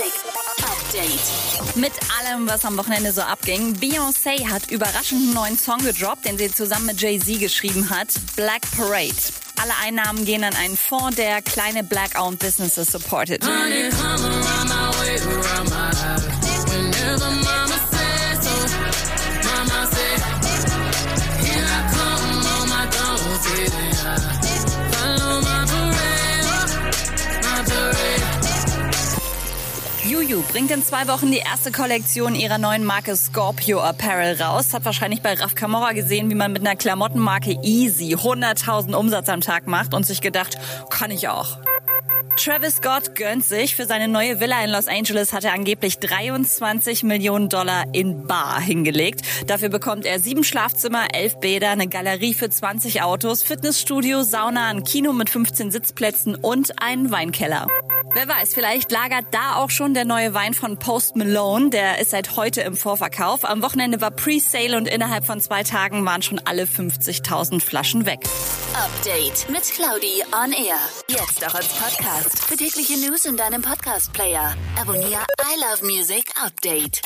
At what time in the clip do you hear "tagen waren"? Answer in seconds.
65.62-66.20